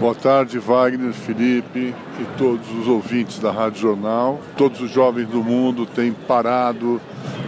[0.00, 4.40] Boa tarde, Wagner, Felipe e todos os ouvintes da Rádio Jornal.
[4.56, 6.98] Todos os jovens do mundo têm parado,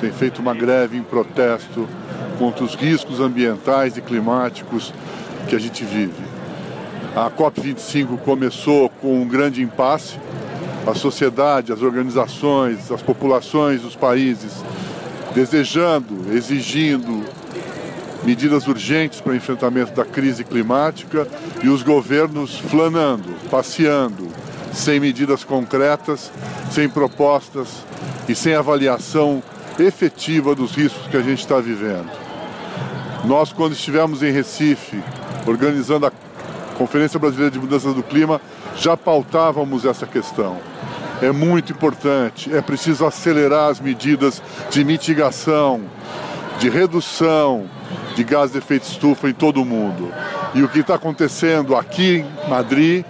[0.02, 1.88] têm feito uma greve em protesto
[2.38, 4.92] contra os riscos ambientais e climáticos
[5.48, 6.22] que a gente vive.
[7.16, 10.18] A COP25 começou com um grande impasse.
[10.86, 14.62] A sociedade, as organizações, as populações dos países
[15.34, 17.24] desejando, exigindo
[18.24, 21.26] medidas urgentes para enfrentamento da crise climática
[21.62, 24.28] e os governos flanando, passeando,
[24.72, 26.30] sem medidas concretas,
[26.70, 27.84] sem propostas
[28.28, 29.42] e sem avaliação
[29.78, 32.10] efetiva dos riscos que a gente está vivendo.
[33.24, 35.02] Nós, quando estivemos em Recife,
[35.46, 36.12] organizando a
[36.76, 38.40] Conferência Brasileira de Mudanças do Clima,
[38.76, 40.58] já pautávamos essa questão.
[41.20, 45.82] É muito importante, é preciso acelerar as medidas de mitigação,
[46.58, 47.68] de redução,
[48.14, 50.12] de gás de efeito estufa em todo o mundo.
[50.54, 53.04] E o que está acontecendo aqui em Madrid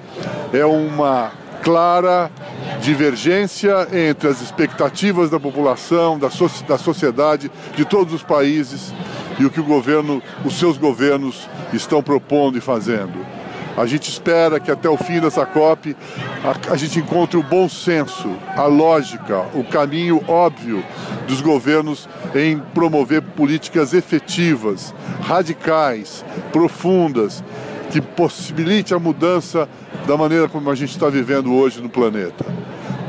[0.53, 2.31] é uma clara
[2.81, 8.93] divergência entre as expectativas da população, da, so da sociedade, de todos os países
[9.39, 13.25] e o que o governo, os seus governos estão propondo e fazendo.
[13.77, 15.97] A gente espera que até o fim dessa COP
[16.45, 20.85] a, a, gente encontre o bom senso, a lógica, o caminho óbvio
[21.27, 27.43] dos governos em promover políticas efetivas, radicais, profundas,
[27.91, 29.69] que possibilite a mudança
[30.07, 32.45] da maneira como a gente está vivendo hoje no planeta.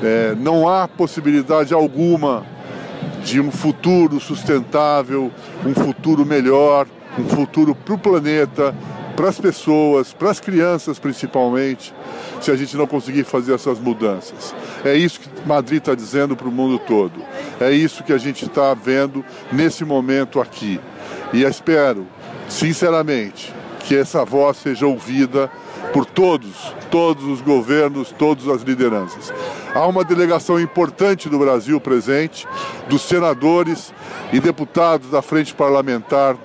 [0.04, 2.46] É, não há possibilidade alguma
[3.24, 5.32] de um futuro sustentável,
[5.66, 6.86] um futuro melhor,
[7.18, 8.76] um futuro para o planeta,
[9.16, 11.94] para as pessoas, para as crianças principalmente,
[12.42, 14.54] se a gente não conseguir fazer essas mudanças.
[14.84, 17.14] É isso que Madrid está dizendo para o mundo todo.
[17.60, 20.80] É isso que a gente está vendo nesse momento aqui.
[21.32, 22.08] E espero,
[22.48, 25.50] sinceramente, que essa voz seja ouvida
[25.92, 29.34] por todos, todos os governos, todas as lideranças.
[29.74, 32.48] Há uma delegação importante do Brasil presente,
[32.88, 33.94] dos senadores
[34.32, 36.38] e deputados da Frente Parlamentar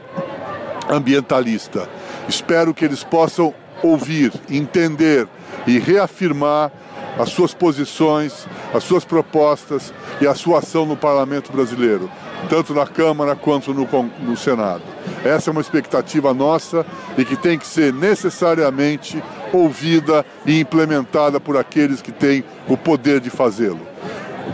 [0.89, 1.89] Ambientalista.
[2.29, 5.29] Espero que eles possam ouvir, entender
[5.67, 6.73] e reafirmar
[7.19, 12.11] as suas posições, as suas propostas e a sua ação no parlamento brasileiro,
[12.49, 13.87] tanto na Câmara quanto no,
[14.21, 14.83] no, Senado.
[15.25, 16.87] Essa é uma expectativa nossa
[17.17, 23.21] e que tem que ser necessariamente ouvida e implementada por aqueles que têm o poder
[23.21, 23.81] de fazê-lo.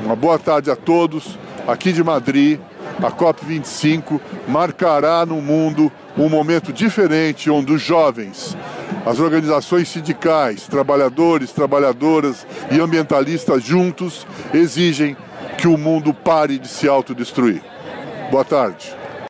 [0.03, 2.59] Uma boa tarde a todos, aqui de Madrid
[3.03, 8.57] a COP25 marcará no mundo um momento diferente onde os jovens,
[9.07, 15.17] as organizações sindicais, trabalhadores, trabalhadoras e ambientalistas juntos exigem
[15.59, 17.63] que o mundo pare de se autodestruir.
[18.31, 19.04] Boa tarde.